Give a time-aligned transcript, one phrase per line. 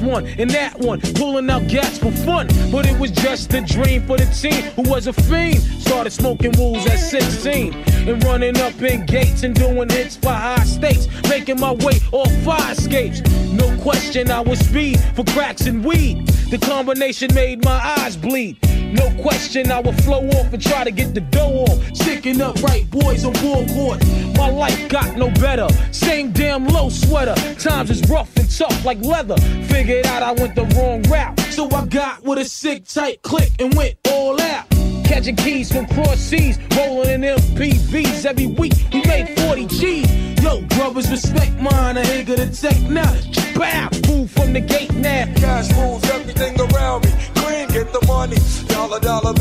[0.00, 1.00] one and that one.
[1.14, 2.48] Pulling out gas for fun.
[2.70, 5.60] But it was just a dream for the team who was a fiend.
[5.60, 7.74] Started smoking wools at 16.
[8.08, 11.08] And running up in gates and doing hits for high stakes.
[11.28, 13.20] Making my way off fire escapes.
[13.52, 16.26] No question, I was speed for cracks and weed.
[16.50, 18.58] The combination made my eyes bleed.
[18.92, 21.94] No question, I would flow off and try to get the dough off.
[21.94, 24.00] Sticking up right boys on board
[24.36, 25.68] My life got no better.
[25.92, 27.34] Same damn low sweater.
[27.56, 29.36] Times is rough and tough like leather.
[29.78, 31.38] Figured out I went the wrong route.
[31.52, 34.68] So I got with a sick, tight click and went all out.
[35.04, 38.72] Catching keys from cross seas, rolling in MPVs every week.
[38.92, 40.42] We made 40 G's.
[40.42, 41.96] Yo, brothers, respect mine.
[41.96, 43.18] I ain't gonna take none.
[43.54, 45.26] Bow, move from the gate now.
[45.36, 47.12] Cash moves everything around me.
[47.36, 48.36] Clean, get the money.
[48.66, 49.32] Dollar, dollar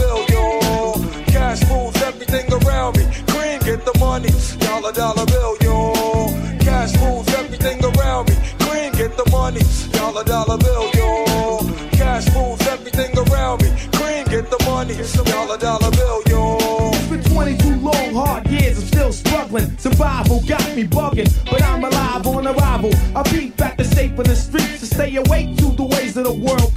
[20.77, 22.91] me bugging, but I'm alive on arrival.
[23.15, 26.25] I peek back the shape of the streets to stay awake to the ways of
[26.25, 26.71] the world.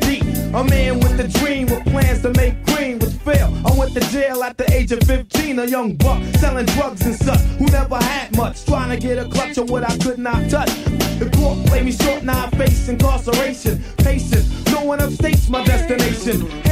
[0.00, 3.54] Deep, A man with a dream with plans to make green was fail.
[3.64, 7.14] I went to jail at the age of 15, a young buck selling drugs and
[7.14, 8.64] such who never had much.
[8.64, 10.72] Trying to get a clutch of what I could not touch.
[11.20, 13.84] The court played me short, now I face incarceration.
[13.98, 16.63] Patience, no one upstates my destination.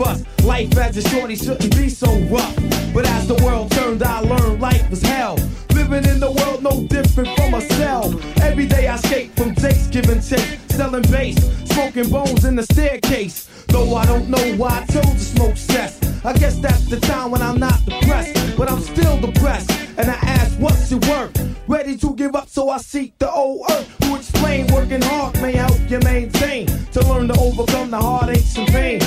[0.00, 0.44] of us.
[0.44, 2.56] Life as a shorty shouldn't be so rough.
[2.92, 5.36] But as the world turned, I learned life was hell.
[5.74, 8.04] Living in the world no different from a cell.
[8.42, 11.36] Every day I skate from dates, giving chase, selling bass,
[11.72, 13.48] smoking bones in the staircase.
[13.68, 16.00] Though I don't know why I chose to smoke cess.
[16.24, 19.70] I guess that's the time when I'm not depressed, but I'm still depressed.
[19.96, 21.36] And I ask, what's it worth?
[21.68, 24.04] Ready to give up, so I seek the old earth.
[24.04, 26.66] Who explain working hard may help you maintain.
[26.92, 29.00] To learn to overcome the heartaches and pain.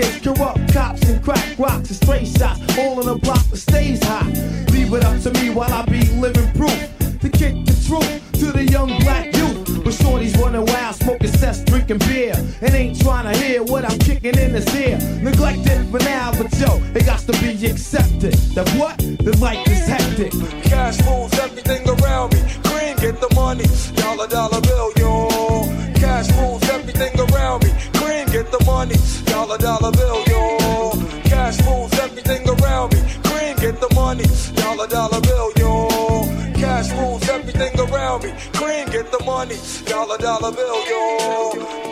[0.00, 2.60] Kids, corrupt cops, and crack rocks and stray shots.
[2.78, 4.26] All in the block that stays hot.
[4.72, 6.80] Leave it up to me while I be living proof.
[7.20, 9.84] To kick the truth to the young black youth.
[9.84, 12.34] But shorties running wild, smoking cess, drinking beer.
[12.60, 14.98] And ain't trying to hear what I'm kicking in his ear.
[15.20, 18.34] Neglected for now, but yo, it got to be accepted.
[18.54, 18.98] That what?
[18.98, 20.32] The life is hectic.
[20.62, 22.40] Cash moves everything around me.
[22.62, 24.92] Green, get the money, dollar dollar bill,
[29.48, 30.90] dollar dollar bill, yo.
[31.24, 33.00] Cash rules everything around me.
[33.22, 34.24] Green, get the money,
[34.54, 35.88] dollar dollar bill, yo.
[36.54, 38.34] Cash moves everything around me.
[38.52, 41.87] Green, get the money, dollar dollar bill, yo.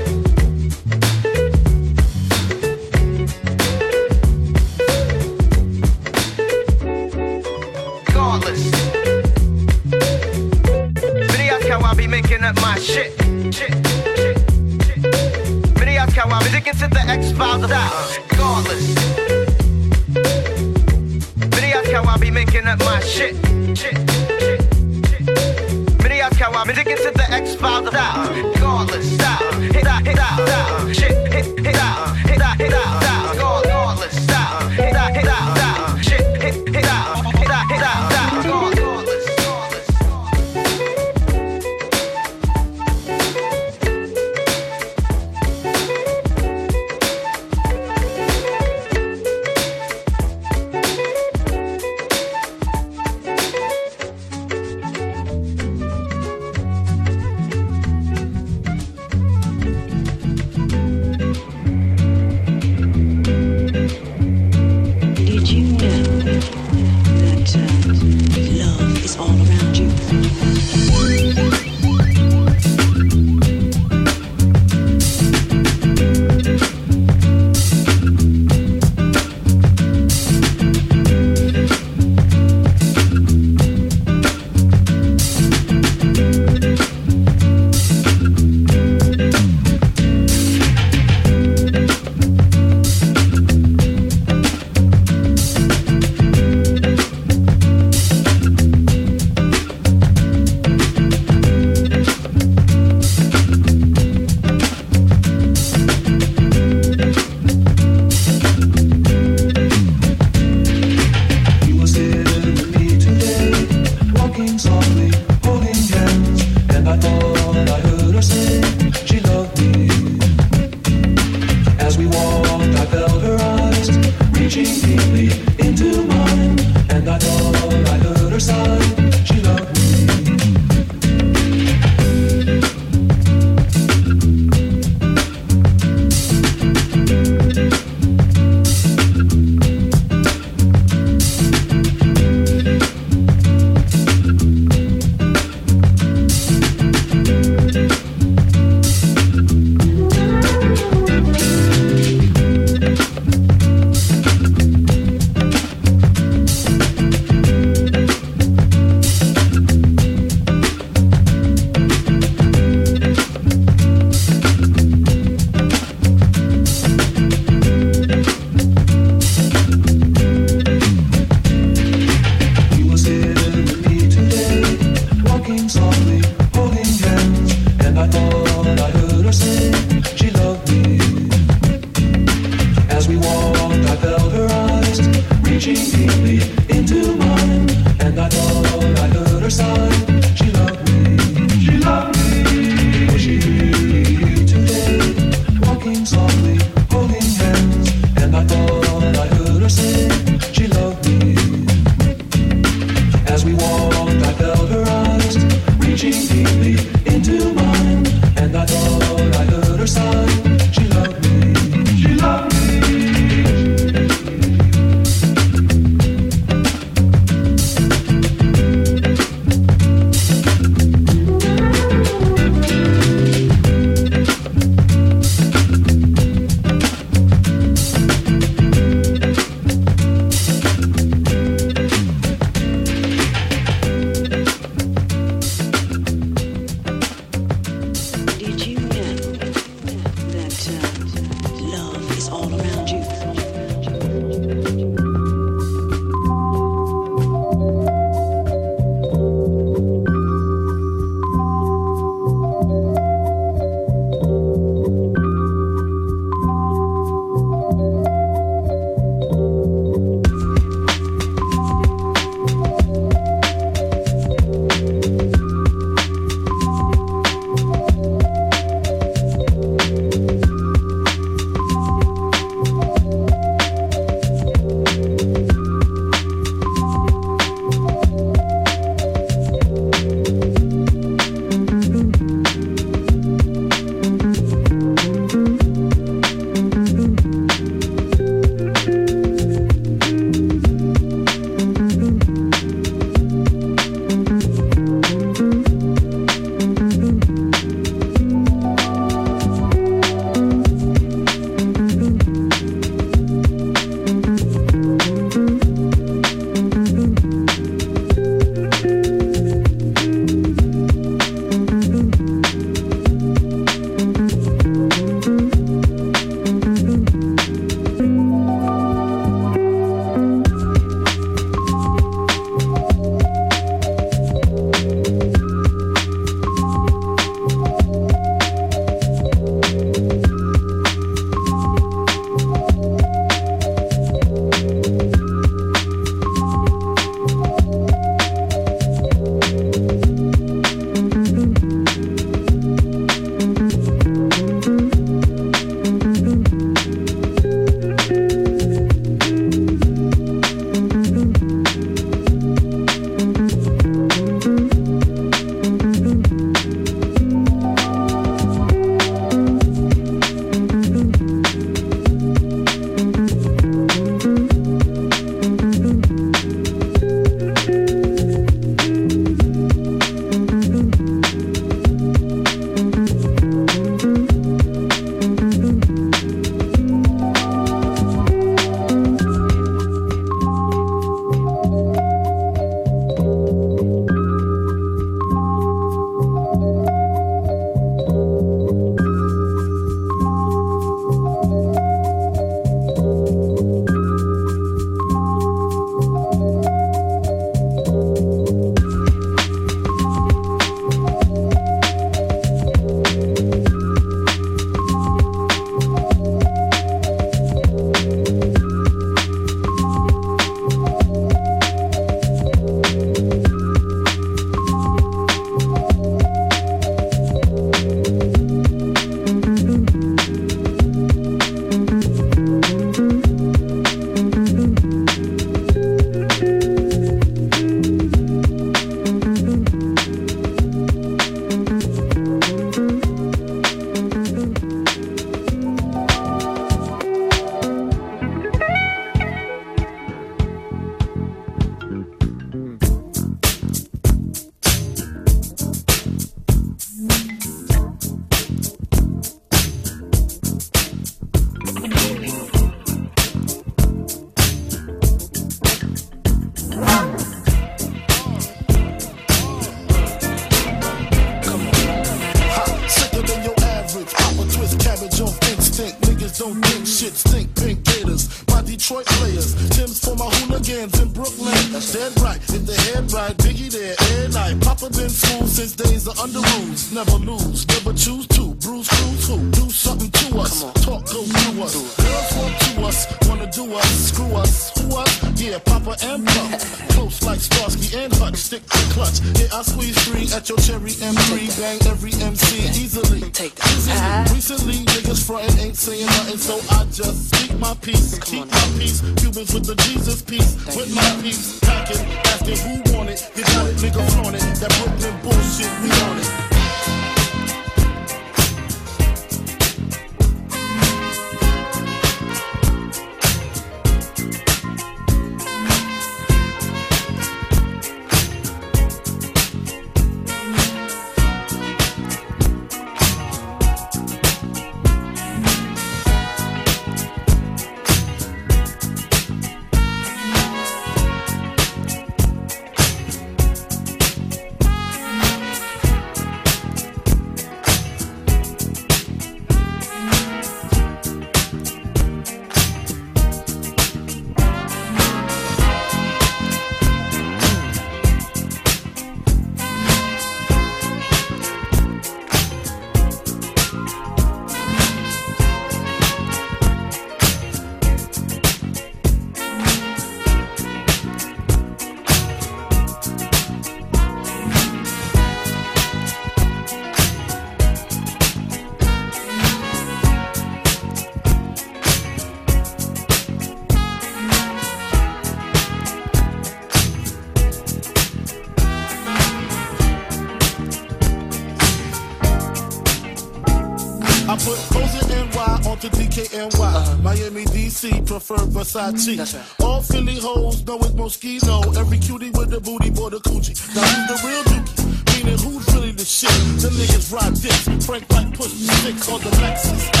[588.71, 589.19] side mm, cheek.
[589.19, 589.65] Right.
[589.65, 591.75] All Philly hoes know it's Moschino.
[591.75, 593.55] Every cutie with the booty, boy, the coochie.
[593.75, 595.23] Now who's the real dookie?
[595.23, 596.31] Meaning who's really the shit?
[596.61, 597.85] The niggas ride dicks.
[597.85, 600.00] Frank Black push sticks, on the Lexus.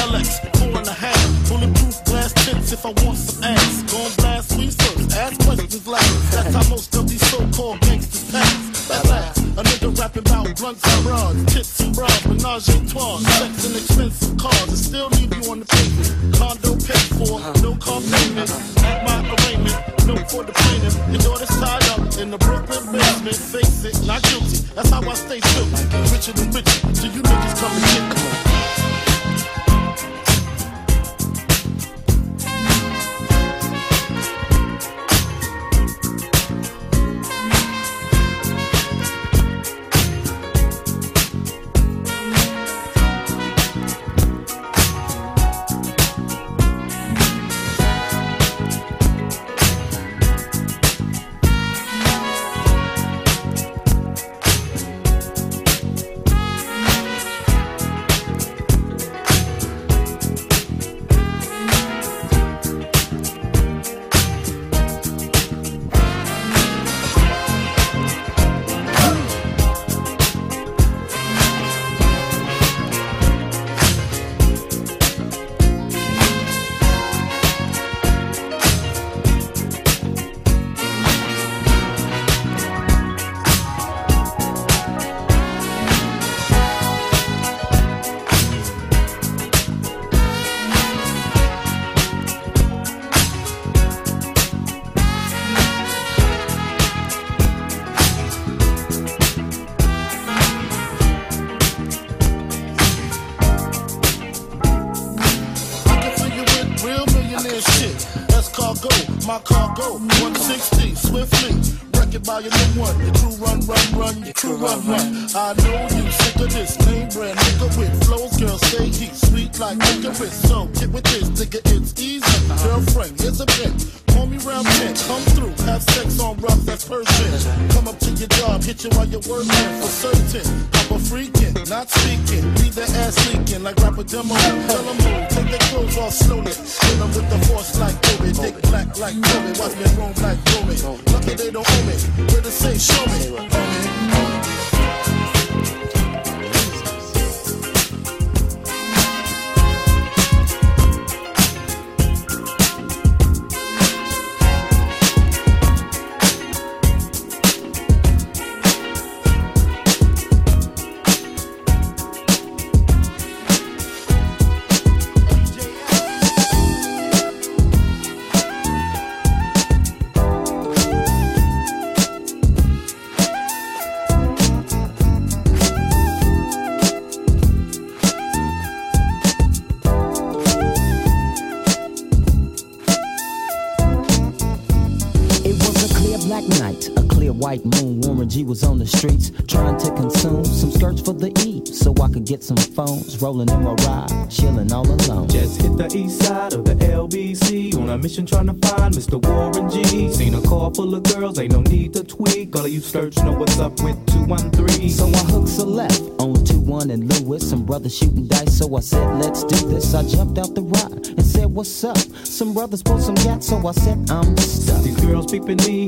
[193.21, 195.29] Rolling in my ride, chilling all alone.
[195.29, 199.21] Just hit the east side of the LBC on a mission trying to find Mr.
[199.23, 200.11] Warren G.
[200.11, 202.55] Seen a car full of girls, ain't no need to tweak.
[202.55, 204.89] All of you skirts know what's up with 213.
[204.89, 206.33] So I hooked a left on
[206.71, 207.49] 21 and Lewis.
[207.49, 209.93] Some brothers shooting dice, so I said, let's do this.
[209.93, 211.97] I jumped out the ride and said, what's up?
[212.23, 214.83] Some brothers pulled some gas, so I said, I'm stuck.
[214.83, 215.80] These girls peeping me,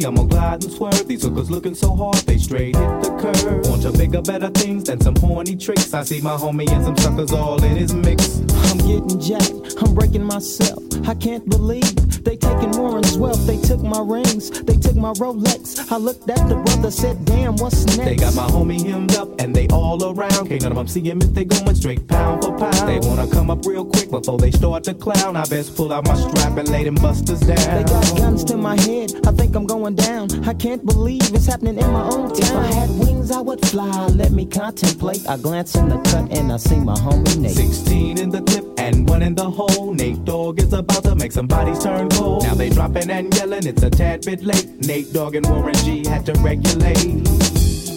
[0.54, 1.08] Glide and swerve.
[1.08, 3.66] These hookers looking so hard, they straight hit the curve.
[3.68, 5.94] Want to bigger, better things than some horny tricks.
[5.94, 8.40] I see my homie and some suckers all in his mix.
[8.70, 10.80] I'm getting jacked, I'm breaking myself.
[11.08, 13.46] I can't believe they taking Warren's wealth.
[13.48, 15.92] They took my rings, they took my Rolex.
[15.92, 18.06] I looked at the brother, said, damn, what's next?
[18.06, 20.50] They got my homie hemmed up and they all around.
[20.50, 22.88] Can't none of them see him if they going straight pound for pound.
[22.88, 25.36] They wanna come up real quick before they start to clown.
[25.36, 27.58] I best pull out my strap and lay them busters down.
[27.58, 30.30] They got guns to my head, I think I'm going down.
[30.48, 32.66] I can't believe it's happening in my own town.
[32.66, 34.08] If I had wings, I would fly.
[34.08, 35.28] Let me contemplate.
[35.28, 37.52] I glance in the cut and I see my homie Nate.
[37.52, 39.94] 16 in the clip and one in the hole.
[39.94, 42.44] Nate Dogg is about to make some bodies turn cold.
[42.44, 44.68] Now they dropping and yelling, it's a tad bit late.
[44.86, 47.28] Nate Dogg and Warren G had to regulate.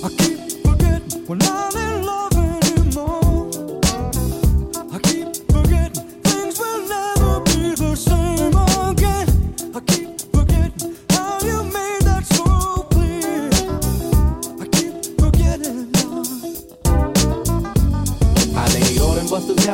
[0.05, 1.86] I keep forgetting when I'm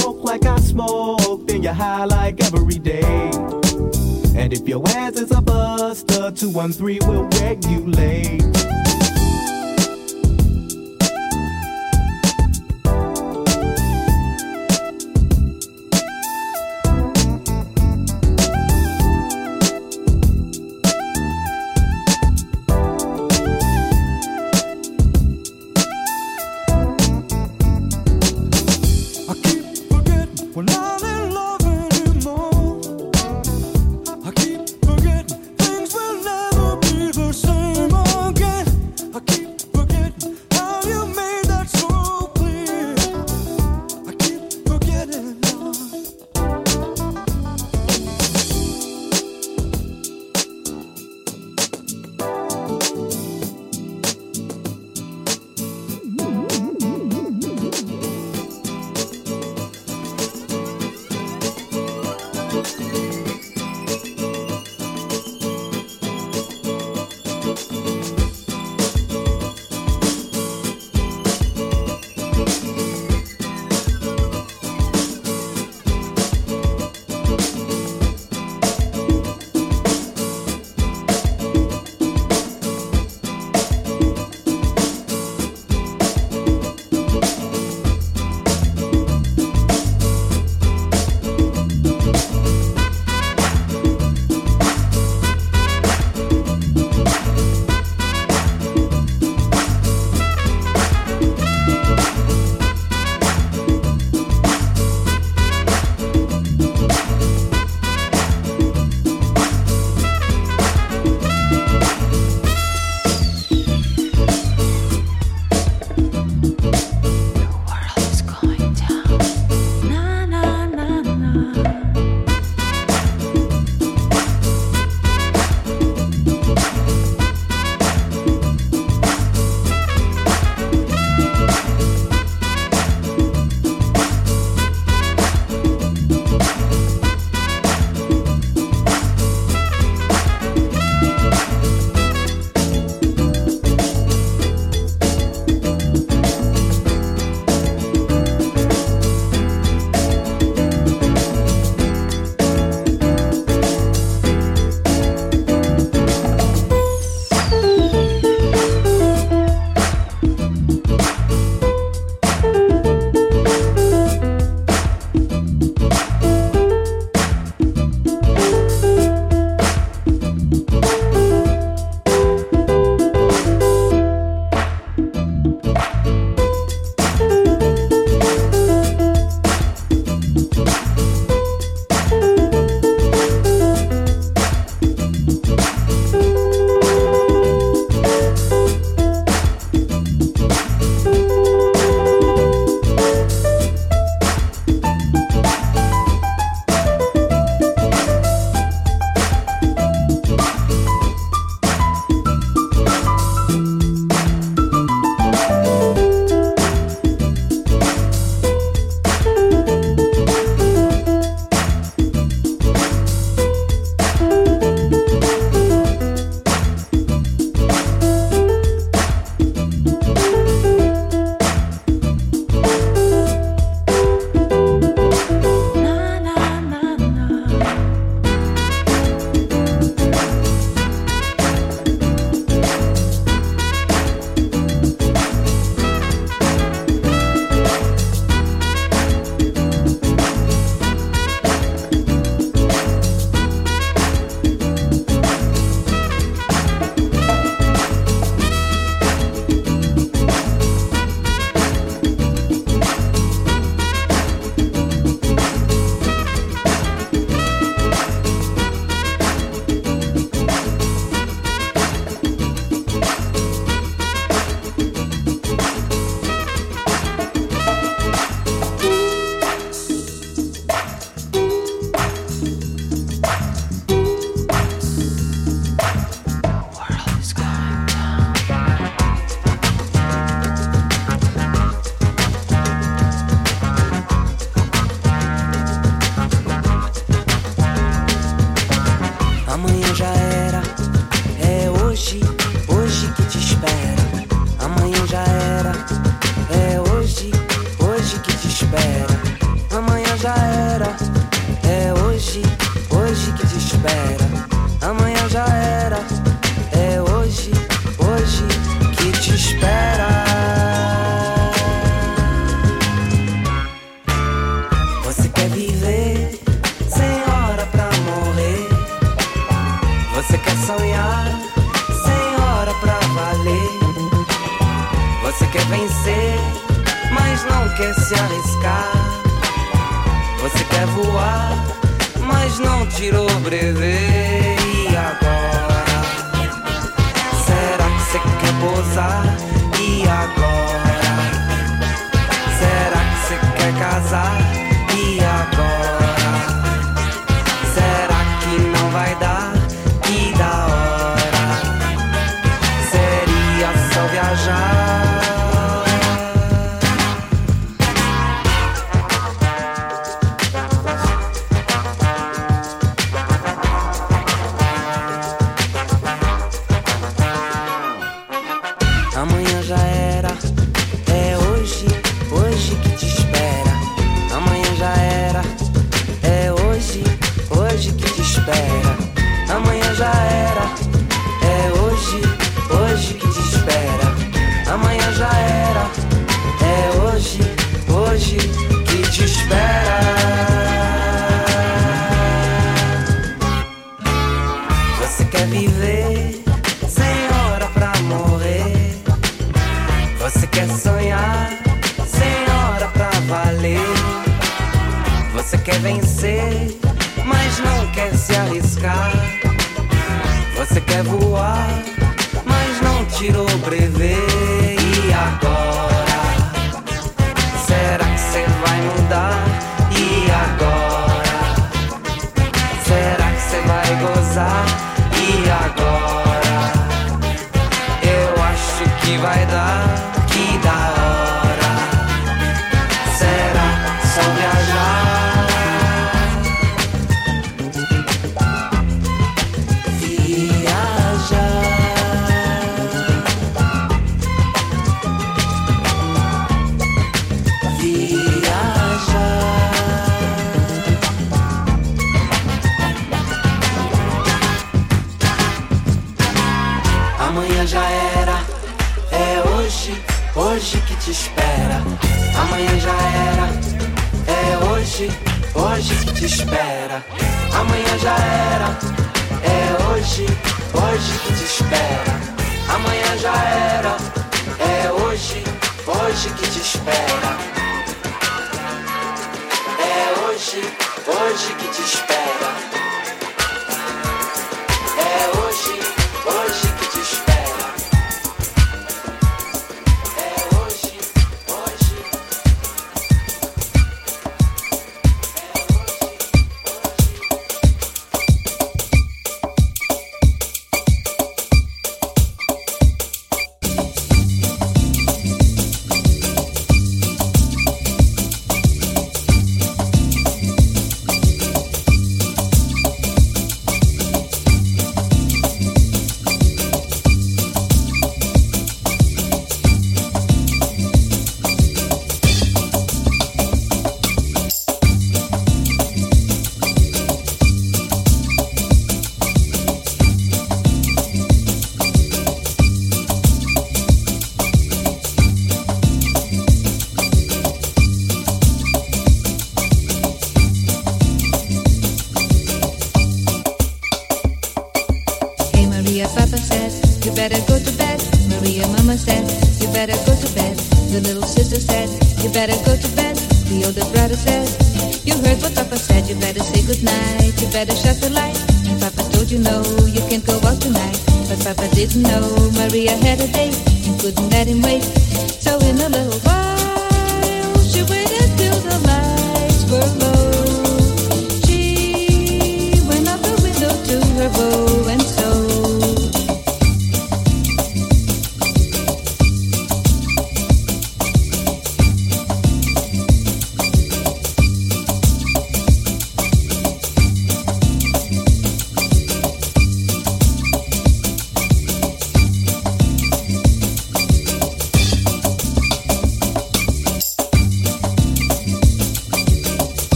[0.00, 3.30] You smoke like I smoke, then you're high like every day.
[4.34, 8.40] And if your ass is a buster, 213 will regulate.
[8.56, 8.89] I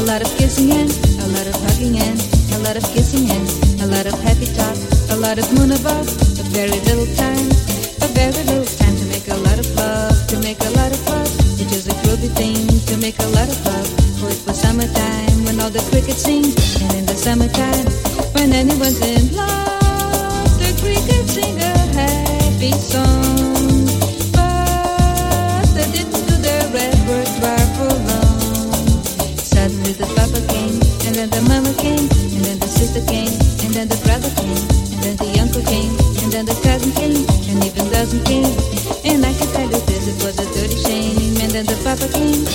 [0.00, 0.88] a lot of kissing and
[1.20, 2.16] a lot of hugging and
[2.56, 3.44] a lot of kissing and
[3.84, 4.76] a lot of happy talk,
[5.12, 7.48] a lot of moon above, but very little time,
[8.00, 11.00] a very little time to make a lot of love, to make a lot of
[11.06, 11.28] love.
[11.60, 13.88] It is just a groovy thing to make a lot of love.
[14.16, 16.48] For it was summertime when all the crickets sing,
[16.80, 17.84] and in the summertime
[18.32, 23.69] when anyone's in love, the crickets sing a happy song.
[31.20, 33.28] Then the mama came, and then the sister came,
[33.60, 34.56] and then the brother came,
[34.88, 35.92] and then the uncle came,
[36.24, 38.48] and then the cousin came, and even dozen came.
[39.04, 41.36] And I can tell you this, it was a dirty shame.
[41.44, 42.48] And then the papa came,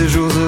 [0.00, 0.39] des jours